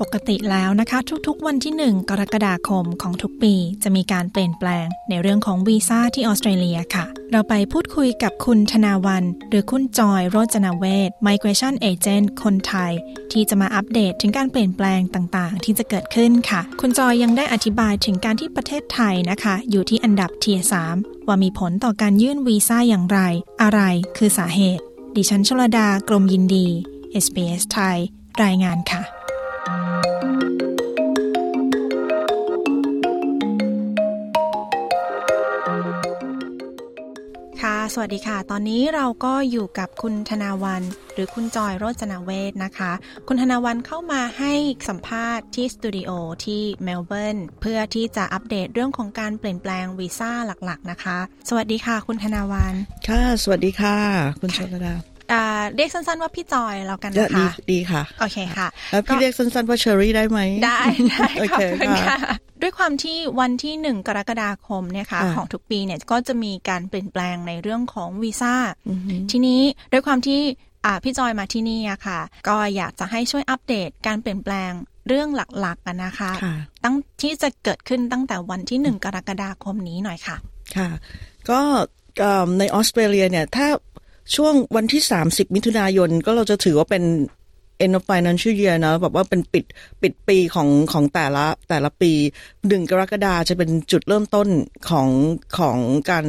[0.00, 12.92] ปกติแล้วนะคะ ทุกๆ วันที่ 1 กรกฎาคมของทุกปี จะมีการเปลี่ยนแปลงในเรื่องของวีซ่าที่ออสเตรเลียค่ะ เราไปพูดคุยกับคุณธนาวัน หรือคุณจอยโรจนาเวศ Migration Agent คนไทย
[13.32, 20.74] ที่จะมาอัปเดตถึงการเปลี่ยนแปลงต่างๆ ที่จะเกิดขึ้นค่ะ คุณจอยยังได้อธิบายถึงการที่ประเทศไทยนะคะ อยู่ที่อันดับเทียส
[21.26, 23.20] ว่ามีผลต่อการยื่นวีซ่าอย่างไร
[23.62, 23.80] อะไร
[24.16, 24.82] คือสาเหตุ
[25.16, 26.66] ดิฉันชลดากรมยินดี
[27.24, 27.98] SBS ไทย
[28.42, 29.15] รายงานค่ะ
[37.98, 40.82] สวัสดีค่ะ ตอนนี้เราก็อยู่กับคุณธนาวัน
[41.14, 42.92] หรือคุณจอยโรจนาเวศนะคะ
[43.28, 44.52] คุณธนาวันเข้ามาให้
[44.88, 46.10] สัมภาษณ์ที่สตูดิโอ
[46.44, 50.30] ที่เมลเบิร์นเพื่อที่จะอัปเดตเรื่องของการเปลี่ยนแปลงวีซ่า
[50.64, 52.74] หลักๆนะคะ สวัสดีค่ะ คุณธนาวัน
[53.08, 53.96] ค่ะ สวัสดีค่ะ
[54.40, 54.94] คุณชลดา
[55.74, 60.78] เรียกสั้นๆว่าพี่จอยแล้วกันนะคะ ดีดีค่ะ โอเคค่ะ แล้วพี่เรียกสั้นๆว่าเชอรี่ได้ไหม ได้
[61.10, 62.18] ได้ขอบคุณค่ะ
[62.62, 68.54] ด้วยความที่วันที่หนึ่งกรกฎาคมเนี่ยค่ะของทุกปีเนี่ยก็จะมีการเปลี่ยนแปลงในเรื่องของวีซ่า
[69.30, 69.60] ทีนี้
[69.92, 70.40] ด้วยความที่
[71.04, 74.72] พี่จอยมาที่นี่อะค่ะ ก็อยากจะให้ช่วยอัปเดตการเปลี่ยนแปลง
[75.08, 75.28] เรื่อง
[75.60, 76.30] หลักๆนะคะ
[76.84, 80.36] ตั้งที่จะเกิดขึ้นตั้งแต่วันที่หนึ่งกรกฎาคมนี้หน่อยค่ะ
[80.76, 80.88] ค่ะ
[81.50, 81.60] ก็
[82.58, 83.66] ในออสเตรเลียเนี่ยถ้า
[84.36, 87.04] ช่วงวันที่ 30 มิถุนายนก็เราจะถือว่าเป็น
[87.84, 89.64] end of financial year นะแบบว่าเป็นปิด
[90.02, 92.12] ปิดปีของของแต่ละแต่ละปี
[92.68, 94.48] หนึ่งกรกฎาจะเป็นจุดเริ่มต้น
[94.88, 95.08] ของ
[95.58, 95.78] ของ
[96.10, 96.26] การ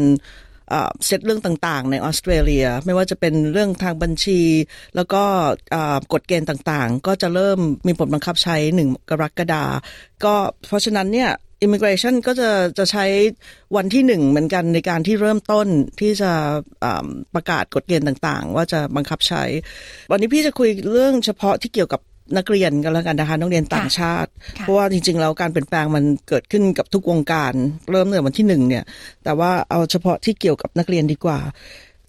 [1.06, 4.42] เซตเรื่องต่างๆ ในออสเตรเลีย ไม่ว่าจะเป็นเรื่องทางบัญชี
[4.96, 5.24] แล้วก็
[6.14, 9.64] กฎเกณฑ์ต่างๆ ก็จะเริ่มมีผลบังคับใช้หนึ่งกรกฎา
[10.24, 10.34] ก็
[10.68, 11.30] เพราะฉะนั้นเนี่ย
[11.66, 13.06] immigration ก็จะจะใช้
[13.76, 15.68] วันที่หนึ่งเหมือนกันในการที่เริ่มต้น
[16.00, 16.32] ที่จะ
[17.36, 19.44] ประกาศกฎเกณฑ์ต่างๆ ว่าจะบังคับใช้
[20.12, 22.02] วันนี้พี่จะคุยเรื่องเฉพาะที่เกี่ยวกับ
[22.38, 27.54] นักเรียนกันแล้วกันนะคะนักเรียนต่างชาติ เพราะว่าจริงๆแล้วการเปลี่ยนแปลงมันเกิดขึ้นกับทุกวงการ
[27.92, 28.84] เริ่มตั้งแต่วันที่หนึ่งเนี่ย
[29.24, 31.40] แต่ว่าเอาเฉพาะที่เกี่ยวกับนักเรียนดีกว่า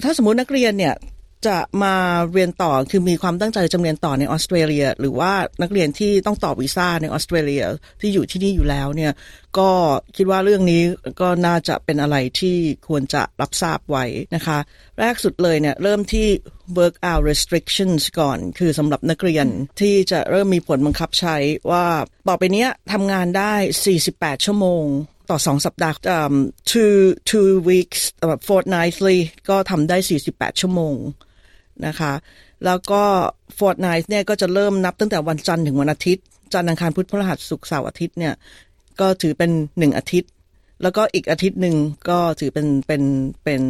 [0.03, 0.95] ถ้าสมมุตินักเรียนเนี่ย
[1.47, 1.95] จะมา
[2.33, 5.33] เรียนต่อคือมีความตั้งใจจะเรียนต่อในออสเตรเลีย หรือว่า
[5.63, 7.65] นักเรียนที่ต้องต่อวีซ่าในออสเตรเลีย
[8.01, 9.13] ที่อยู่ที่นี่อยู่แล้วเนี่ย
[9.59, 9.71] ก็
[10.17, 10.83] คิดว่าเรื่องนี้
[11.21, 12.57] ก็น่าจะเป็นอะไรที่
[12.89, 14.05] ควรจะรับทราบไว้
[14.35, 14.59] นะคะ
[14.99, 16.29] แรกสุดเลยเนี่ยเริ่มที่
[16.79, 19.47] work out restrictions ก่อน คือสำหรับนักเรียน
[19.81, 21.37] ที่จะเริ่มมีผลบังคับใช้
[21.71, 21.87] ว่า
[22.29, 23.55] ต่อไปนี้ทำงานได้
[23.99, 24.85] 48 ชั่วโมง
[25.31, 26.35] ต่อสองสัปดาห์ um,
[26.71, 26.97] two
[27.31, 28.01] two weeks
[28.49, 29.97] fortnightly ก็ทำได้
[30.31, 30.97] 48 ชั่วโมง
[31.87, 32.13] นะคะ
[32.65, 33.03] แล้วก็
[33.59, 38.35] Fortnite เนี่ยก็จะเริ่มนับตั้งแต่วันจันทร์ถึงวันอาทิตย์ จันทร์อังคารพุธพฤหัสศุกร์เสาร์อาทิตย์เนี่ย
[39.01, 40.31] ก็ถือเป็นหนึ่งอาทิตย์
[40.83, 41.77] แล้วก็อีกอาทิตย์หนึ่ง
[42.09, 43.03] ก็ถือเป็นเป็น
[43.45, 43.63] เป็น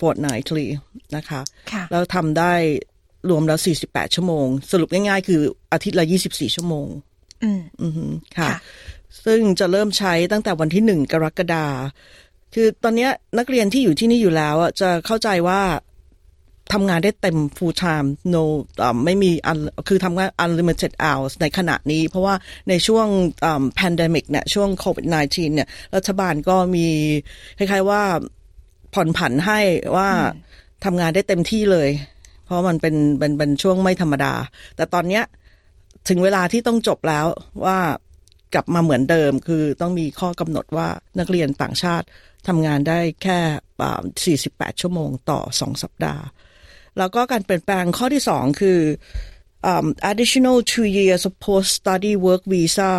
[0.00, 0.66] fortnightly
[1.16, 1.40] นะคะ
[1.72, 2.52] คะแล้วทำได้
[3.30, 5.40] รวมแล้ว 48 ชั่วโมง สรุปง่ายๆ คือ
[5.72, 6.86] อาทิตย์ละ 24 ชั่วโมง
[7.42, 8.48] อืมอืมค่ะ
[9.24, 11.66] ซึ่งจะเริ่มใช้ตั้งแต่วันที่หนึ่งกรกฎา
[12.54, 13.08] คือตอนนี้
[13.38, 15.60] นักเรียนที่อยู่ที่นี่อยู่แล้วจะเข้าใจว่า
[16.72, 18.42] ทำงานได้เต็ม full time no
[19.04, 19.30] ไม่มี
[19.88, 22.34] คือทำงาน unlimited hours ในขณะนี้ เพราะว่า
[22.68, 23.06] ในช่วง
[23.78, 26.86] pandemic เนี่ยช่วง covid 19เนี่ยรัฐบาลก็มี
[27.58, 28.02] คล้ายๆว่า
[28.94, 29.60] ผ่อนผันให้
[29.96, 30.08] ว่า
[30.84, 31.88] ทำงานได้เต็มที่เลย
[32.44, 34.34] เพราะมันเป็นเป็นเป็นช่วงไม่ธรรมดา
[34.76, 35.24] แต่ตอนเนี้ย
[36.08, 37.26] ถึงเวลาที่ต้องจบแล้ว
[37.64, 37.78] ว่า
[38.54, 40.88] กลับมาเหมือนเดิม คือต้องมีข้อกำหนดว่า
[41.18, 42.06] นักเรียนต่างชาติ
[42.48, 46.22] ทำงานได้แค่ 48 ชั่วโมงต่อ 2 สัปดาห์
[46.98, 48.78] แล้วก็การเปลี่ยนแปลงข้อที่สองคือ
[49.70, 52.92] um, additional two years of post study work visa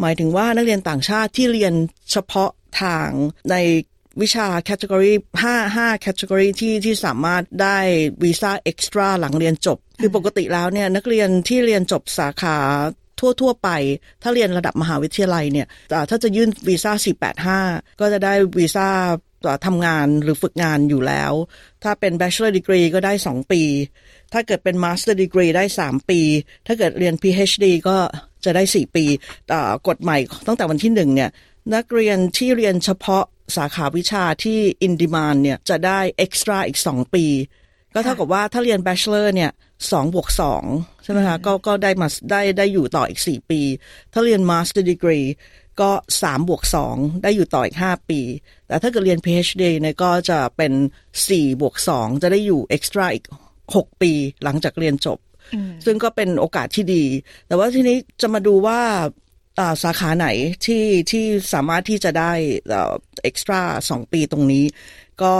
[0.00, 1.74] หมายถึงว่านักเรียนต่างชาติที่เรียน
[2.10, 2.50] เฉพาะ
[2.82, 3.08] ทาง
[3.50, 3.56] ใน
[4.22, 5.12] วิชา category
[5.42, 7.78] ห้าห้า category ที่ที่สามารถได้
[8.22, 12.56] วีซ่า extra หลังเรียนจบ คือปกติแล้วเนี่ยนักเรียนที่เรียนจบสาขา
[13.40, 13.68] ทั่วๆไป
[14.22, 15.66] ถ้าเรียนระดับมหาวิทยาลัยเนี่ย
[16.10, 16.92] ถ้าจะยื่นวีซ่า
[17.66, 18.88] 485 ก็จะได้วีซ่า
[19.66, 21.32] ทำงานหรือฝึกงานอยู่แล้ว
[21.82, 23.62] ถ้าเป็น bachelor degree ก็ได้ 2 ปี
[24.32, 26.20] ถ้าเกิดเป็น master degree ได้ 3 ปี
[26.66, 27.96] ถ้าเกิดเรียน PhD ก็
[28.44, 29.04] จะได้ 4 ปี
[29.88, 31.30] กฎใหม่ตั้งแต่วันที่หนึ่งเนี่ย
[31.74, 33.24] นักเรียนที่เรียนเฉพาะ
[33.56, 37.24] สาขาวิชาที่ in demand เนี่ยจะได้ extra อีก 2 ปี
[37.94, 39.50] ก็เท่ากับว่าถ้าเรียน bachelor เนี่ย
[39.92, 40.64] สองบวกสอง
[41.04, 43.60] ใช่ไหมคะก็ก็ได้มาได้ได้อยู่ต่ออีกสี่ปี
[44.12, 45.26] ถ้าเรียน master degree
[45.80, 45.90] ก็
[46.22, 48.20] สามบวกสองได้อยู่ต่ออีกห้าปี
[48.66, 50.72] แต่ถ้าเกิดเรียน PhD เนี่ยก็จะเป็น
[51.28, 53.24] สี่บวกสองจะได้อยู่เอ็กซ์ตร้าอีก
[53.76, 54.12] หกปี
[54.44, 55.18] หลังจากเรียนจบ
[55.84, 57.04] ซึ่งก็เป็นโอกาสที่ดี
[57.46, 58.80] แต่ว่าทีนี้จะมาดูว่า
[59.82, 60.28] สาขาไหน
[60.64, 62.32] ที่ที่สามารถที่จะได้
[63.22, 63.60] เอ็กซ์ตร้า
[63.90, 64.64] สองปีตรงนี้
[65.22, 65.34] ก็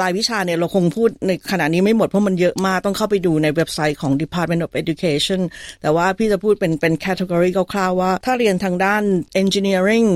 [0.00, 5.40] รายวิชาเนี่ยเราคงพูดในขณะนี้ไม่หมดเพราะมันเยอะมากต้องเข้าไปดูในเว็บไซต์ของ Department of Education
[5.82, 9.02] แต่ว่าพี่จะพูดเป็นเป็น category คร่าวๆว่า ถ้าเรียนทางด้าน
[9.42, 10.08] engineering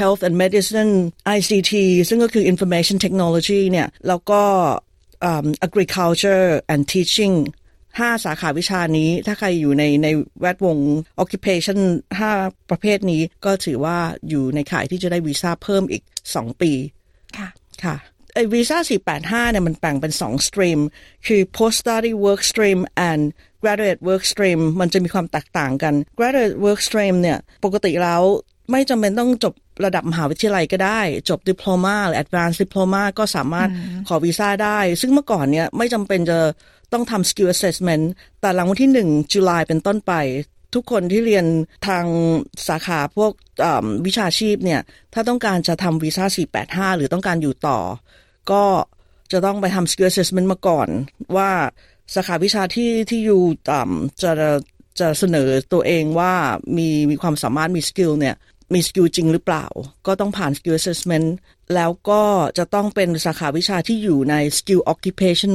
[0.00, 0.92] health and medicine
[1.36, 1.72] ICT
[2.08, 4.42] ซึ่งก็คือ information technology เนี่ยแล้วก็
[5.30, 7.34] um, agriculture and teaching
[7.98, 10.08] ห้าสาขาวิชานี้ ถ้าใครอยู่ในใน
[10.40, 10.78] แวดวง
[11.22, 11.78] occupation
[12.18, 12.30] ห้า
[12.70, 13.98] ประเภทนี้ก็ถือว่า
[14.28, 16.02] อยู่ในข่ายที่จะได้วีซ่าเพิ่มอีก
[16.34, 16.72] สองปี
[17.38, 17.48] ค่ะ
[17.84, 18.17] ค่ะไอ้
[18.52, 18.78] วีซ่า
[19.46, 20.78] 485เนี่ยมันแบ่งเป็น 2 stream
[21.26, 23.22] คือ post study work stream and
[23.62, 28.22] graduate work stream มันจะมีความแตกต่างกัน graduate work stream เนี่ยปกติแล้ว
[28.70, 29.54] ไม่จำเป็นต้องจบ
[29.84, 33.68] ระดับมหาวิทยาลัยก็ได้ จบดิปโลมาหรือ advanced diploma ก็สามารถ
[34.08, 36.38] ขอวีซ่าได้ ซึ่งเมื่อก่อนเนี่ยไม่จำเป็นจะ
[36.92, 38.04] ต้องทำ skill assessment
[38.40, 40.12] แต่หลังวันที่ 1 จุลายเป็นต้นไป
[40.74, 41.46] ทุกคนที่เรียน
[41.88, 42.04] ทาง
[42.68, 43.32] สาขาพวก
[44.06, 44.80] วิชาชีพเนี่ย
[45.14, 46.24] ถ้าต้องการจะทำวีซ่า
[46.92, 47.78] 485 หรือต้องการอยู่ต่อ
[48.52, 48.64] ก็
[49.32, 50.88] จะต้องไปทำ skill assessment มาก่อน
[51.36, 51.50] ว่า
[52.14, 54.32] สาขาวิชาที่ที่อยู่ต่ำจะ
[55.00, 56.34] จะเสนอตัวเองว่า
[56.76, 58.36] มีมีความสามารถมี skill เนี่ย
[58.74, 59.66] มี skill จริงหรือเปล่า
[60.06, 61.26] ก็ต้องผ่าน skill assessment
[61.74, 62.22] แล้วก็
[62.58, 65.52] จะต้องเป็นสาขาวิชาที่อยู่ใน skill occupation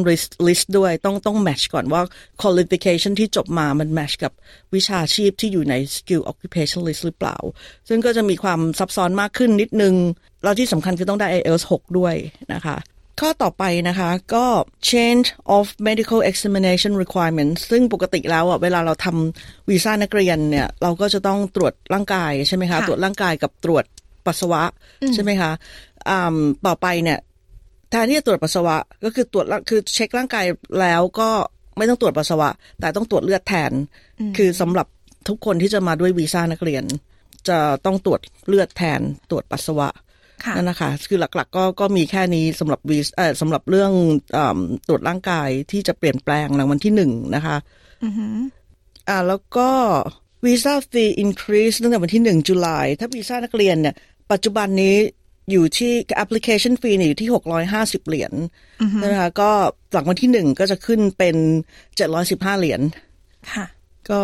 [0.47, 2.01] list ด้วย ต้องต้อง match ก่อนว่า
[2.41, 4.31] qualification ที่จบมามัน match กับ
[4.75, 7.37] วิชาชีพที่อยู่ใน skill occupation list หรือเปล่า
[7.89, 9.95] ซึ่งก็จะมีความซับซ้อนมากขึ้นนิดนึง
[10.43, 12.15] แล้วที่สำคัญคือต้องได้ IELTS 6 ด้วย
[12.53, 12.77] นะคะ
[13.21, 14.45] ข้อต่อไปนะคะก็
[14.91, 23.83] change of medical examination requirements ซึ่งปกติแล้วอะเวลาเราทำวีซ่านักเรียนเนี่ย เราก็จะต้องตรวจร่างกายใช่ไหมคะ ตรวจร่างกายกับตรวจ
[24.25, 24.63] ปัสสาวะ
[25.13, 25.51] ใช่ไหมคะ
[26.67, 27.19] ต่อไปเนี่ย
[27.89, 30.45] แทนที่จะตรวจปัสสาวะก็คือตรวจคือเช็คร่างกาย
[30.81, 31.29] แล้วก็
[31.77, 32.49] ไม่ต้องตรวจปัสสาวะ
[32.79, 33.71] แต่ต้องตรวจเลือดแทน
[34.37, 34.87] คือสำหรับ
[35.27, 36.83] ทุกคนที่จะมาด้วยวีซ่านักเรียน
[37.49, 38.99] จะต้องตรวจเลือดแทน
[39.29, 39.87] ตรวจปัสสาวะ
[40.55, 43.91] นั่นนะคะ คือหลักๆก็ก็มีแค่นี้สำหรับวีเออสำหรับเรื่อง
[44.35, 44.37] อ
[44.87, 47.57] ตรวจร่างกายที่จะเปลี่ยนแปลงหลังวันที่หนึ่งนะคะ
[49.09, 49.69] อ่าแล้วก็
[50.45, 53.95] visa fee increase ตั้งแต่วันที่หนึ่ง July ถ้าวีซ่านักเรียนเนี่ย
[54.31, 54.95] ปัจจุบันนี้
[55.51, 58.33] อยู่ที่ application fee อยู่ที่หกร้อยห้าสิบเหรียญ
[59.03, 59.49] นะคะก็
[59.91, 61.35] หลังวันที่หนึ่งก็จะขึ้นเป็น
[61.95, 62.81] เจ็ดร้อยสิบห้าเหรียญ
[63.51, 63.65] ค่ะ
[64.09, 64.21] ก็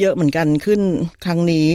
[0.00, 0.80] เยอะเหมือนกันขึ้น
[1.24, 1.66] ครั้งนี้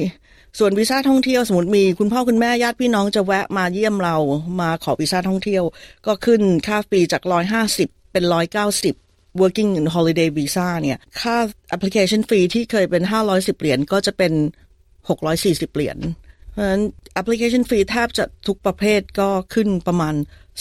[0.60, 4.16] ส่วนวีซ่าท่องเที่ยวสมมติมีคุณพ่อคุณแม่ญาติพี่น้องจะแวะมาเยี่ยมเรา
[4.62, 5.64] มาขอวีซ่าท่องเที่ยว
[6.06, 8.96] ก็ขึ้นค่าฟรีจากร้อยห้าสิบเป็นร้อยเก้าสิบ
[9.42, 11.36] working holiday visa เนี่ย ค่า
[11.76, 14.34] application fee ที่เคยเป็นห้าร้อยสิบเหรียญก็จะเป็น
[15.10, 15.98] หกร้อยสี่สิบเหรียญ
[16.52, 16.82] เพราะฉะนั้น
[17.20, 20.14] application fee แทบจะทุกประเภทก็ขึ้นประมาณ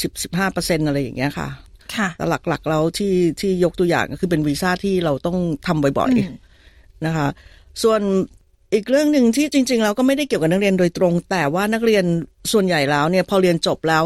[0.02, 1.48] สิบสิบห้าเปอร์เซ็นอะไรอย่างเงี้ยค่ะ
[1.96, 7.28] ค่ะ แต่หลักๆ แล้วที่ที่ยกตัวอย่างก็คือเป็นวีซ่าที่เราต้องทำบ่อยๆ นะคะ
[7.82, 8.00] ส่วน
[8.72, 12.04] อีกเรื่องหนึ่งที่จริงๆเราก็ไม่ได้เกี่ยวกับนักเรียนโดยตรง แต่ว่านักเรียน
[12.52, 14.04] ส่วนใหญ่แล้วเนี่ยพอเรียนจบแล้ว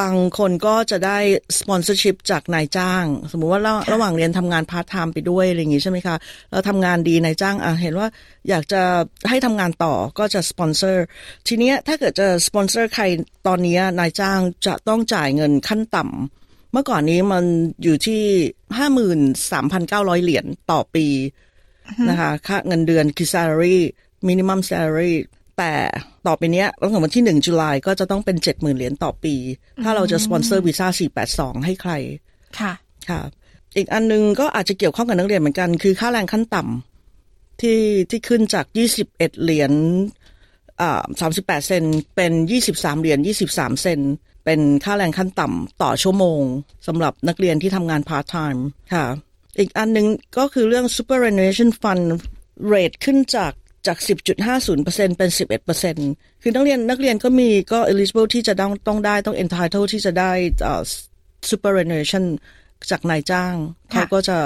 [0.00, 1.18] บางคนก็จะได้
[1.58, 6.16] sponsorship จากนายจ้าง สมมุติว่าระระหว่างเรียนทำงานพาร์ทไทม์ไปด้วยอะไรอย่างงี้ใช่ไหมคะ
[6.50, 8.08] เราทำงานดีนายจ้างอะเห็นว่า
[8.48, 8.82] อยากจะ
[9.28, 11.04] ให้ทำงานต่อก็จะสปอนเซอร์
[11.48, 13.04] ทีเนี้ยถ้าเกิดจะสปอนเซอร์ใคร
[13.46, 17.44] ตอนนี้นายจ้างจะต้องจ่ายเงินขั้นต่ำเมื่อก่อนนี้มัน
[17.82, 18.22] อยู่ที่
[18.76, 19.20] ห้าหมื่น
[19.52, 21.06] สามพันเก้าร้อยเหรียญต่อปี
[22.08, 23.76] นะคะ ค่าเงินเดือนคือ salary
[24.28, 25.12] minimum salary
[25.58, 25.74] แต่
[26.26, 29.34] ต่อไปนี้ตั้งแต่วันที่หนึ่ง July ก็จะต้องเป็นเจ็ดหมื่นเหรียญต่อปี
[29.84, 31.92] ถ้าเราจะสปอนเซอร์วีซ่าสี่แปดสองให้ใคร
[32.58, 32.72] ค่ะ
[33.10, 33.20] ค่ะ
[33.76, 37.78] อีกอันนึงก็อาจจะเกี่ยวข้องกับนักเรียนเหมือนกัน คือค่าแรงขั้นต่ำที่
[38.10, 39.72] ที่ขึ้นจากยี่สิบเอ็ดเหรียญ
[40.80, 41.84] อ่าสามสิบแปดเซนต์
[42.16, 44.00] เป็นยี่สิบสามเหรียญยี่สิบสามเซนต์
[44.44, 46.42] เป็นค่าแรงขั้นต่ำต่อชั่วโมง
[46.86, 48.64] สำหรับนักเรียนที่ทำงานพาร์ทไทม์
[48.94, 49.06] ค่ะ
[49.58, 50.06] อีกอันนึง
[50.38, 52.04] ก็คือเรื่อง superannuation fund
[52.72, 53.52] rate ขึ้นจาก
[53.86, 53.98] จาก
[54.58, 55.30] 10.50%เป็น
[55.86, 60.32] 11%คือนักเรียนนักเรียนก็มีก็ eligible ที่จะต้องต้องได้ต้อง entitled ที่จะได้
[61.50, 62.24] superannuation
[62.90, 63.54] จากนายจ้าง
[63.90, 64.36] เขาก็จะ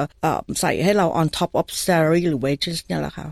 [0.61, 3.27] ใส่ให้เรา on top of salary หรือ wages เนี่ยแหละค่ะ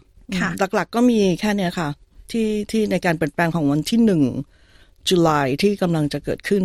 [0.74, 1.88] หลักๆก็มีแค่นี้ค่ะ
[2.30, 4.22] ที่ที่ในการเปลี่ยนแปลงของวันที่หนึ่ง
[5.08, 6.64] จุลายที่กำลังจะเกิดขึ้น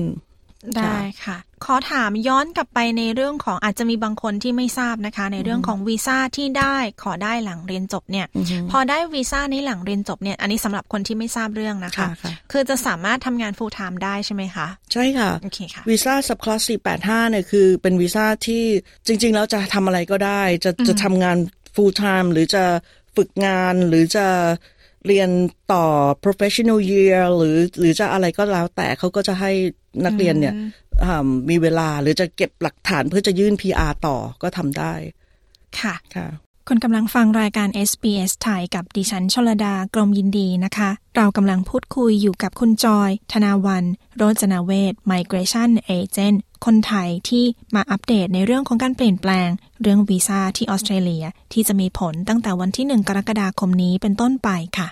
[0.77, 8.25] ได้ค่ะ ขอถามย้อนกลับไปในเรื่องของอาจจะมีบางคนที่ไม่ทราบนะคะ ในเรื่องของวีซ่าที่ได้ขอได้หลังเรียนจบเนี่ย
[8.71, 12.07] พอได้วีซ่าในหลังเรียนจบเนี่ย อันนี้สำหรับคนที่ไม่ทราบเรื่องนะคะ
[12.51, 16.61] คือจะสามารถทำงาน full time ได้ใช่ไหมคะ ใช่ค่ะโอเคค่ะวีซ่า sub class
[16.95, 18.63] 485เนี่ยคือเป็นวีซ่าที่
[19.07, 21.37] จริง ๆ แล้วจะทำอะไรก็ได้ จะจะทำงาน
[21.75, 22.63] full time หรือจะ
[23.15, 24.27] ฝึกงานหรือจะ
[25.07, 25.29] เรียน
[25.73, 25.85] ต่อ
[26.23, 29.51] professional year หรือหรือจะอะไรก็แล้วแต่เขาก็จะให้
[30.05, 30.53] นักเรียนเนี่ย
[31.49, 34.93] มีเวลาหรือจะเก็บหลักฐานเพื่อจะยื่น PR ต่อก็ทำได้
[35.79, 36.27] ค่ะค่ะ
[36.67, 43.83] คุณกำลังฟังรายการ SBS ไทยกับดิฉันชลดากรมยินดีนะคะ เรากำลังพูดคุยอยู่กับคุณจอย ธนาวัน
[44.17, 47.43] โรจนาเวศ Migration Agent คนไทยที่
[47.75, 49.49] มาอัปเดตในเรื่องของการเปลี่ยนแปลง
[49.81, 54.89] เรื่องวีซ่าที่ออสเตรเลียที่จะมีผลตั้งแต่วันที่ 1 กรกฎาคมนี้เป็นต้นไปค่ะ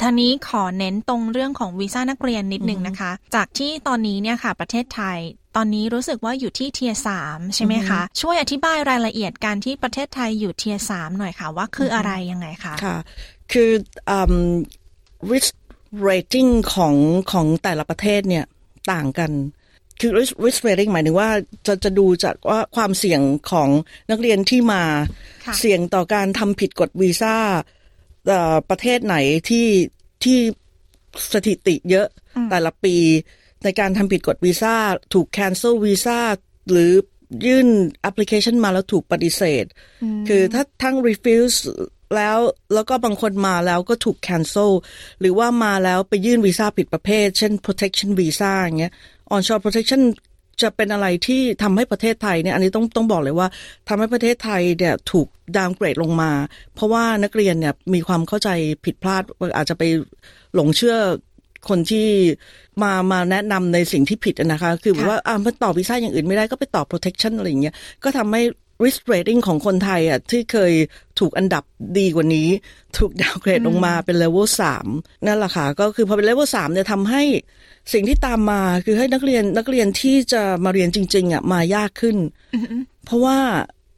[0.00, 5.18] ท่านี้ขอเน้นตรงเรื่องของวีซ่านักเรียนนิดนึงนะคะ จากที่ตอนนี้เนี่ยค่ะ ประเทศไทย
[5.56, 12.96] ตอนนี้รู้สึกว่าอยู่ที่เทียสามใช่ไหมคะ ช่วยอธิบายรายละเอียดการที่ประเทศไทยอยู่เทียสามหน่อยค่ะ ว่าคืออะไรยังไงคะค่ะ
[13.52, 13.70] คือ
[15.30, 15.54] risk
[16.08, 16.94] rating ของ
[17.32, 18.44] ของแต่ละประเทศเนี่ย
[18.92, 19.30] ต่างกัน
[20.00, 20.12] คือ
[20.44, 21.30] risk rating หมายถึงว่า
[21.66, 23.68] จะจะดูจากว่าความเสี่ยงของ
[24.10, 24.82] นักเรียนที่มา
[25.58, 27.36] เสี่ยงต่อการทำผิดกฎวีซ่า
[28.70, 29.16] ประเทศไหน
[29.48, 29.66] ที่
[30.24, 30.38] ที่
[31.32, 32.06] สถิติเยอะ
[32.50, 32.96] แต่ละปี
[33.64, 34.74] ในการทำผิดกฎวีซ่า
[35.14, 36.18] ถูก cancel วีซ่า
[36.70, 36.92] หรือ
[37.46, 37.68] ยื่น
[38.00, 39.64] แอปพลิเคชันมาแล้วถูกปฏิเสธ
[40.28, 41.58] คือถ้าทั้ง refuse
[42.16, 42.38] แล้ว
[42.74, 44.72] แล้วก็บางคนมาแล้วก็ถูก cancel
[45.20, 48.92] หรือว่ามาแล้วไปยื่นวีซ่าผิดประเภท เช่น protection visa อย่างเงี้ย
[49.34, 50.02] onshore protection
[50.62, 53.48] จะเป็นอะไรที่ทำให้ประเทศไทยเนี่ยอันนี้ต้องต้องบอกเลยว่า
[53.88, 56.30] ทำให้ประเทศไทยเนี่ยถูกดาวเกรดลงมา
[56.74, 58.48] เพราะว่านักเรียนเนี่ยมีความเข้าใจ
[58.84, 59.22] ผิดพลาด
[59.56, 59.82] อาจจะไป
[60.54, 60.96] หลงเชื่อ
[61.68, 62.06] คนที่
[62.82, 68.42] มามาแนะนำในสิ่งที่ผิดนะคะ คือว่าอ่ามันต่อวีซ่าอย่างอื่นไม่ได้ก็ไปต่อ protection อะไรอย่างเงี้ยก็ทำให้
[68.84, 70.72] risk rating ของคนไทยอะที่เคย
[71.18, 71.64] ถูกอันดับ
[71.98, 72.48] ดีกว่านี้
[72.98, 74.86] ถูกดาวเกรดลงมาเป็น level สาม
[75.26, 77.22] นั่นแหละค่ะ ก็คือพอเป็น level สามเนี่ยทำให้
[77.92, 82.16] สิ่งที่ตามมาคือให้นักเรียนนักเรียนที่จะมาเรียนจริง ๆอะมายากขึ้น
[83.04, 83.38] เพราะว่า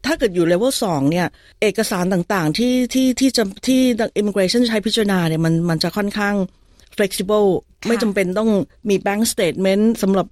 [0.06, 1.26] ถ้าเกิดอยู่เลเวลสองเนี่ย
[1.62, 3.80] เอกสารต่างๆที่ที่ที่จะที่
[4.20, 6.34] immigration ใช้พิจารณาเนี่ยมันมันจะค่อนข้าง
[6.96, 7.48] flexible
[7.86, 8.50] ไม่จำเป็นต้อง
[8.88, 10.26] มี bank statement สำหรับ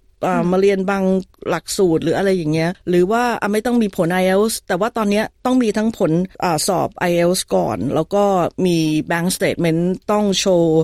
[0.53, 1.05] มาเรียนบาง
[1.49, 6.11] หลักสูตรหรืออะไรอย่างเงี้ย หรือว่าไม่ต้องมีผล IELTS แต่ว่าตอนนี้ต้องมีทั้งผล
[6.43, 8.25] อสอบ IELTS ก่อน แล้วก็
[8.67, 8.77] มี
[9.11, 10.79] bank statement ต้องโชว์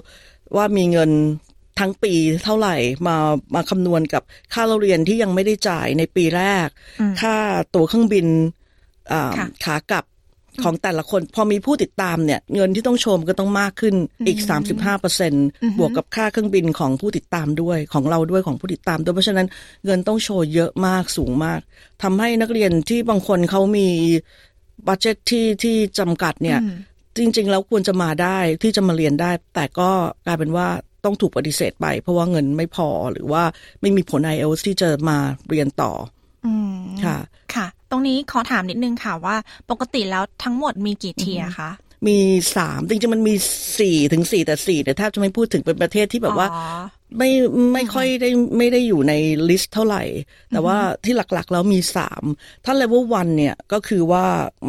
[0.56, 1.10] ว่ามีเงิน
[1.80, 2.14] ทั้งปี
[2.44, 2.76] เท่าไหร่
[3.06, 3.16] มา
[3.54, 6.68] มาคำนวณกับค่าเราเรียนที่ยังไม่ได้จ่ายในปีแรก
[7.20, 7.34] ค่า
[7.74, 8.26] ตั๋วเครื่องบิน
[9.64, 10.04] ขากลับ
[10.64, 13.94] ของแต่ละคน พอมีผู้ติดตามเนี่ย เงินที่ต้องชมก็ต้องมากขึ้น
[14.26, 14.38] อีก
[14.70, 15.32] 35เปอร์เซ็น
[15.78, 19.46] บวกกับค่าเครื่องบินของผู้ติดตามด้วยของเราด้วยของผู้ติดตามด้วยเพราะฉะนั้น
[19.84, 21.60] เงินต้องโชว์เยอะมากสูงมาก
[22.02, 23.88] ทำให้นักเรียนที่บางคนเขามี
[24.88, 26.58] บัตเจ็ตที่ที่จำกัดเนี่ย
[27.16, 29.90] จริง ๆ แล้วควรจะมาได้ที่จะมาเรียนได้ แต่ก็
[30.26, 30.68] กลายเป็นว่า
[31.04, 33.42] ต้องถูกปฏิเสธไป เพราะว่าเงินไม่พอหรือว่า
[33.80, 35.18] ไม่มีผล i อ l t s ที่จะมา
[35.48, 35.92] เรียนต่อ
[36.46, 36.52] อื
[37.04, 37.18] ค่ะ
[37.54, 39.36] ค่ะ ตรงนี้ขอถามนิดนึงค่ะว่า
[39.70, 41.70] ปกติแล้วทั้งหมดมีกี่เทียคะ
[42.06, 42.18] มี
[42.56, 43.34] สามจริงๆมันมี
[43.78, 46.48] สี่ถึงสี่แต่สี่แต่แทบจะไม่พูดถึงเป็นประเทศที่แบบว่า
[47.18, 47.30] ไม่
[47.74, 49.12] ไม่ค่อยได้ไม่ได้อยู่ใน
[49.48, 50.02] ลิสต์เท่าไหร่
[50.50, 52.22] แต่ว่าที่หลักๆแล้วมีสาม
[52.64, 54.24] ถ้าเลเวลวันเนี่ยก็คือว่า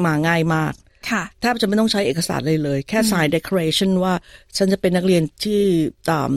[0.05, 0.73] มาง่ายมาก
[1.41, 4.13] แทบจะไม่ต้องใช้เอกสารเลยเลย แค่ sign declaration ว่า
[4.57, 5.61] ฉันจะเป็นนักเรียนที่
[6.09, 6.29] ตาม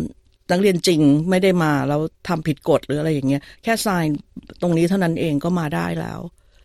[0.51, 4.09] นักเรียนจริงไม่ได้มาแล้วทำผิดกฎหรืออะไรอย่างเงี้ย แค่ sign
[4.63, 6.21] ตรงนี้เท่านั้นเองก็มาได้แล้ว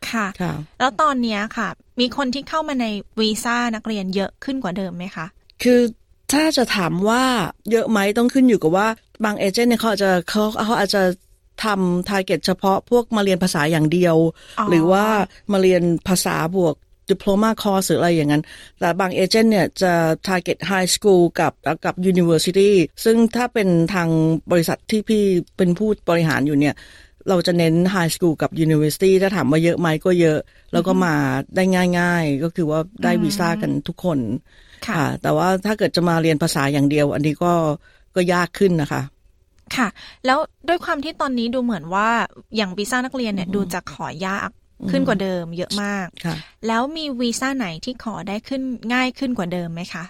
[0.09, 1.69] ค่ะค่ะ แล้วตอนนี้ค่ะ
[1.99, 2.85] มีคนที่เข้ามาใน
[3.19, 5.25] วีซ่านักเรียนเยอะขึ้นกว่าเดิมไหมคะ
[5.63, 5.81] คือ
[6.33, 7.23] ถ้าจะถามว่า
[7.71, 8.87] เยอะไหมต้องขึ้นอยู่กับว่า
[9.23, 11.03] บาง agent เนี่ยเขาอาจจะเขาเขาอาจจะ
[11.63, 14.17] ทำ target เฉพาะพวกมาเรียนภาษาอย่างเดียว
[14.69, 15.05] หรือว่า
[15.51, 16.75] มาเรียนภาษาบวก
[17.09, 18.43] diploma course หรืออะไรอย่างนั้น
[18.79, 19.93] แต่บาง agent เนี่ยจะ
[20.27, 21.53] target high school กับ
[21.85, 22.71] กับ university
[23.03, 24.09] ซึ่งถ้าเป็นทาง
[24.51, 25.23] บริษัทที่พี่
[25.57, 26.75] เป็นผู้บริหารอยู่เนี่ย
[27.29, 30.39] เราจะเน้น high school กับ university ถ้าถามว่าเยอะไหมก็เยอะ
[30.73, 31.15] แล้วก็มา
[31.55, 31.63] ได้
[31.99, 34.19] ง่าย ๆ ก็คือว่าได้วีซ่ากันทุกคน
[34.87, 37.53] ค่ะ แต่ว่าถ้าเกิดจะมาเรียนภาษาอย่างเดียว อันนี้ก็
[38.15, 39.01] ก็ยากขึ้นนะคะ
[39.75, 39.87] ค่ะ
[40.25, 42.09] แล้วด้วยความที่ตอนนี้ดูเหมือนว่า
[42.55, 44.49] อย่างวีซ่านักเรียนเนี่ยดูจะขอยาก
[44.91, 46.07] ขึ้นกว่าเดิมเยอะมาก
[46.67, 48.61] แล้วมีวีซ่าไหนที่ขอได้ขึ้น
[48.93, 50.03] ง่ายขึ้นกว่าเดิมไหมคะ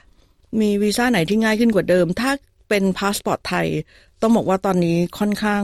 [0.60, 2.32] มีวีซ่าไหนที่ง่ายขึ้นกว่าเดิม ถ้า
[2.70, 3.68] เป็นพาสปอร์ตไทย
[4.22, 5.63] ต้องบอกว่าตอนนี้ค่อนข้าง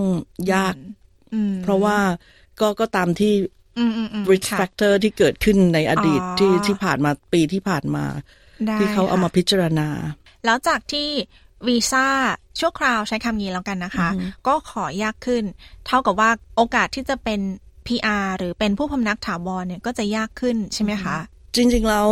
[0.53, 0.75] ยาก
[1.63, 1.97] เพราะว่า
[2.59, 3.33] ก็ก็ตามที่
[4.31, 8.05] risk factor ที่เกิดขึ้นในอดีตที่ที่ผ่านมาปีที่ผ่านมา
[8.79, 9.89] ที่เขาเอามาพิจารณา
[10.45, 11.09] แล้วจากที่
[11.67, 12.07] วีซ่า
[12.59, 14.09] ชั่วคราวใช้คำนี้แล้วกันนะคะ
[14.47, 15.43] ก็ขอยากขึ้น
[15.87, 17.39] เท่ากับว่าโอกาสที่จะเป็น
[17.89, 21.17] PR หรือเป็นผู้พำนักถาวรเนี่ยก็จะยากขึ้นใช่ไหมคะ
[21.55, 22.07] จริงๆแล้ว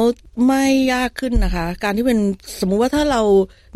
[0.47, 2.19] ไม่ยากขึ้นนะคะ การที่เป็น
[2.59, 3.21] สมมุติว่าถ้าเรา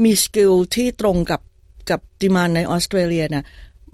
[0.03, 1.41] มี skill ที่ตรงกับ
[1.89, 3.43] กับ demand ในออสเตรเลียเนี่ย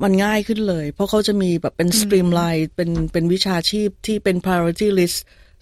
[0.03, 5.17] มันง่ายขึ้นเลย เพราะเขาจะมีแบบเป็น streamline เป็นเป็นวิชาชีพที่เป็น priority list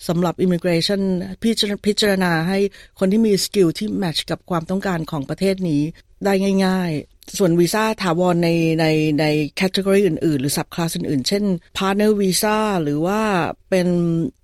[0.08, 1.02] สำหรับ immigration
[1.42, 2.60] พิจพิจารณาให้
[3.00, 5.82] คนที่มี skill ที่ match กับความต้องการของประเทศนี้
[6.24, 6.34] ได้
[6.68, 6.92] ง่าย
[7.38, 8.86] ส่วนวีซ่าถาวรในใน
[9.20, 11.44] ใน category อื่น ๆ หรือ subclass อื่น ๆ เช่น
[11.78, 13.22] partner visa หรือว่า
[13.70, 13.88] เป็น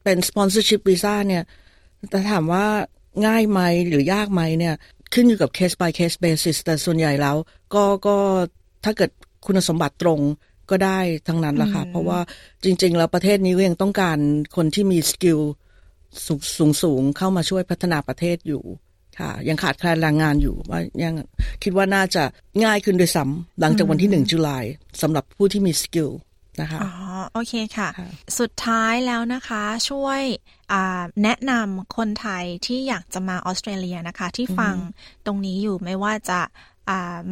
[0.03, 1.43] เป็น sponsorship visa เนี่ย
[2.09, 2.65] แต่ถามว่า
[3.25, 4.75] ง่ายไหมหรือยากไหมเนี่ย
[5.13, 7.37] ขึ้นอยู่กับ case by case basis แต่ส่วนใหญ่แล้ว
[7.73, 8.17] ก็ก็
[8.83, 9.11] ถ้าเกิด
[9.45, 10.19] คุณสมบัติตรง
[10.69, 12.19] ก็ได้ทั้งนั้นแหละค่ะ เพราะว่า
[12.63, 14.17] จริง ๆ แล้วประเทศนี้ก็ยังต้องการ
[14.55, 15.39] คนที่มี skill
[16.57, 18.63] สูงสูงเข้ามาช่วยพัฒนาประเทศอยู่
[19.19, 21.13] ค่ะ ยังขาดแคลนแรงงานอยู่ว่ายัง
[21.63, 22.23] คิดว่าน่าจะ
[22.63, 24.65] ง่ายขึ้นด้วยซ้ำหลังจากวันที่หนึ่ง July
[25.01, 26.09] สำหรับผู้ที่มี skill
[26.61, 26.91] นะคะอ๋อ
[27.33, 30.21] โอเคค่ะค่ะ สุดท้ายแล้วนะคะช่วย
[31.23, 34.75] แนะนำคนไทยที่อยากจะมาออสเตรเลียนะคะ ที่ฟัง
[35.25, 36.41] ตรงนี้อยู่ไม่ว่าจะ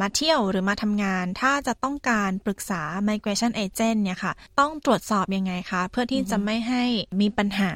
[0.00, 6.84] มาเที่ยวหรือมาทำงาน ถ้าจะต้องการปรึกษา migration agent เนี่ยค่ะ ต้องตรวจสอบยังไงคะ เพื่อที่จะไม่ให้
[7.20, 7.72] มีปัญหา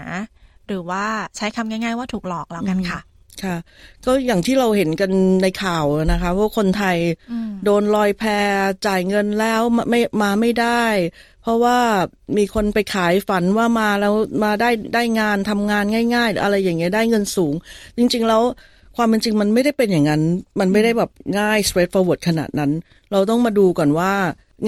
[0.67, 1.05] หรือว่า
[1.37, 3.01] ใช้คำง่าย ๆ ว่าถูกหลอกแล้วกันค่ะ
[3.43, 3.57] ค่ะ
[4.05, 5.11] ก็อย่างที่เราเห็นกัน
[5.43, 6.99] ในข่าวนะคะว่าคนไทย
[7.65, 8.23] โดนลอยแพ
[8.87, 10.85] จ่ายเงินแล้วไม่มาไม่ได้
[11.43, 11.79] เพราะว่า
[12.37, 14.15] มีคนไปขายฝันว่ามาแล้ว
[14.45, 17.55] มาได้ได้งานทำงานง่าย ๆ อะไรอย่างเงี้ยได้เงินสูง
[17.97, 18.43] จริง ๆ แล้ว
[18.97, 20.23] ความเป็นจริงมันไม่ได้เป็นอย่างนั้น
[20.61, 22.71] มันไม่ได้แบบง่าย straight forward ขนาดนั้น
[23.13, 24.13] เราต้องมาดูก่อนว่า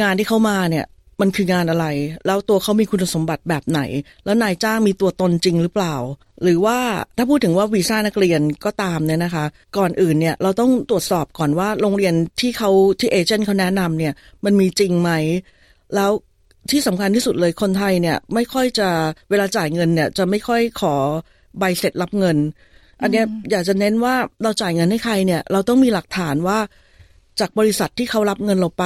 [0.00, 0.86] งานที่เขามาเนี่ย
[1.20, 1.86] มันคืองานอะไร
[2.26, 3.80] แล้วตัวเขามีคุณสมบัติแบบไหน
[4.24, 5.94] แล้วนายจ้างมีตัวตนจริงหรือเปล่า
[6.42, 6.78] หรือว่า
[7.16, 9.44] ถ้าพูดถึงว่าวีซ่านักเรียนก็ตามเนี่ยนะคะ
[9.76, 12.70] ก่อนอื่นเนี่ยเราต้องตรวจสอบก่อนว่าโรงเรียนที่เขา
[13.00, 14.12] ที่เอเจนต์เขาแนะนำเนี่ย
[14.44, 15.10] มันมีจริงไหม
[15.94, 16.10] แล้ว
[16.70, 18.88] ที่สำคัญที่สุดเลยคนไทยเนี่ยไม่ค่อยจะ
[19.30, 20.94] เวลาจ่ายเงินเนี่ยจะไม่ค่อยขอ
[21.58, 22.36] ใบเสร็จรับเงิน
[23.02, 26.58] อันนี้อยากจะเน้นว่าเราจ่ายเงินให้ใครเนี่ย เราต้องมีหลักฐานว่า
[27.40, 28.84] จากบริษัทที่เขารับเงินเราไป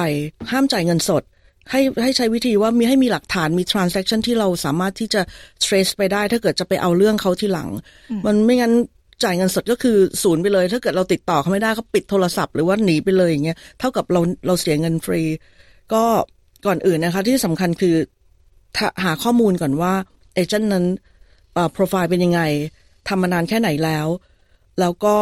[0.51, 1.23] ห้ามจ่ายเงินสด
[1.69, 5.21] ให้ให้ใช้วิธีว่ามีให้มีหลักฐานมี transaction ที่เราสามารถที่จะ
[5.65, 7.69] trace ไปได้ ถ้าเกิดจะไปเอาเรื่องเขาที่หลัง
[8.25, 8.73] มันไม่งั้น
[9.23, 15.21] จ่ายเงินสดก็คือศูนย์ไปเลย ถ้าเกิดเราติดต่อเขาไม่ได้เขาปิดโทรศัพท์หรือว่าหนีไปเลยอย่างเงี้ยเท่ากับเราเราเสียเงินฟรี
[15.93, 16.03] ก็
[16.65, 17.95] ก่อนอื่นนะคะ ที่สำคัญคือ
[19.03, 19.93] หาข้อมูลก่อนว่า
[20.35, 20.85] เอเจนต์นั้น
[21.73, 22.41] โปรไฟล์เป็นยังไง
[23.07, 24.07] ทำมานานแค่ไหนแล้ว
[24.79, 25.15] แล้วก็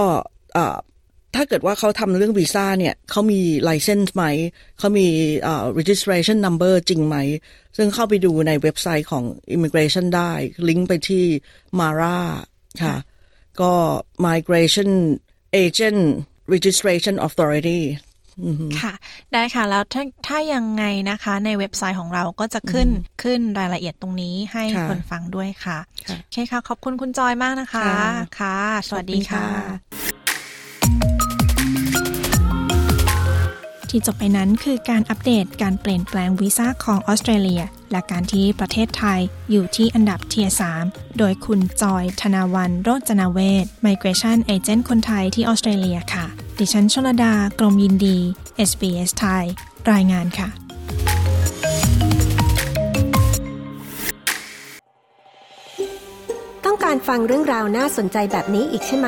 [1.35, 4.25] ถ้าเกิดว่าเขาทำเรื่องวีซ่าเนี่ยเขามีไลเซนส์ไหม
[4.79, 5.07] เขามี
[5.79, 7.17] registration number จริงไหม
[7.77, 9.23] ซึ่งเข้าไปดูในเว็บไซต์ของ
[9.55, 10.31] immigration ได้
[10.67, 11.25] ลิงก์ไปที่
[11.79, 12.19] MARA
[12.83, 12.95] ค่ะ
[13.61, 13.73] ก็
[14.27, 14.91] migration
[15.63, 16.01] agent
[16.53, 17.81] registration authority
[18.81, 18.93] ค่ะ
[19.33, 22.87] ได้ค่ะ แล้วถ้าถ้ายังไงนะคะ ในเว็บไซต์ของเราก็จะขึ้น
[23.23, 27.87] ขึ้นรายละเอียดตรงนี้ให้คนฟังด้วยค่ะ โอเคค่ะ ขอบคุณคุณจอยมากนะคะ
[28.39, 29.45] ค่ะ สวัสดีค่ะ
[33.91, 39.19] ที่จบไปนั้นคือการอัปเดตการเปลี่ยนแปลงวีซ่าของออสเตรเลีย และการที่ประเทศไทย
[39.51, 40.47] อยู่ที่อันดับเทีย
[40.81, 46.25] 3โดยคุณจอย ธนาวันโรจนาเวศ Migration Agent คนไทยที่ออสเตรเลียค่ะ
[46.59, 48.17] ดิฉันชลดา กรมยินดี
[48.69, 49.45] SBS ไทย
[49.91, 50.49] รายงานค่ะ
[56.65, 59.07] ต้องการฟังเรื่องราวน่าสนใจแบบนี้อีกใช่ไหม